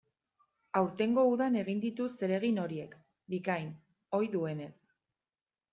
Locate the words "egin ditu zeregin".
1.61-2.59